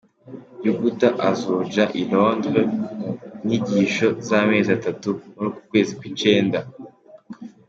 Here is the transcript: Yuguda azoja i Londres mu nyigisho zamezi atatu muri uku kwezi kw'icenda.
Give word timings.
Yuguda 0.65 1.09
azoja 1.29 1.83
i 2.01 2.03
Londres 2.11 2.67
mu 2.97 3.09
nyigisho 3.45 4.07
zamezi 4.27 4.69
atatu 4.77 5.09
muri 5.33 5.47
uku 5.49 5.61
kwezi 5.69 5.91
kw'icenda. 5.99 6.59